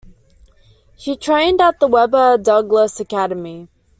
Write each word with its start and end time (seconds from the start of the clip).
She 0.97 1.15
trained 1.15 1.61
at 1.61 1.79
the 1.79 1.85
Webber 1.87 2.35
Douglas 2.39 2.99
Academy. 2.99 3.67